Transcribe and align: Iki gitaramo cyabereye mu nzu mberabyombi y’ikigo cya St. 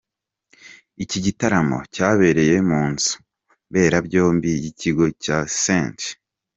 Iki 1.03 1.19
gitaramo 1.25 1.77
cyabereye 1.93 2.55
mu 2.69 2.81
nzu 2.91 3.13
mberabyombi 3.69 4.49
y’ikigo 4.63 5.05
cya 5.23 5.37
St. 5.61 5.99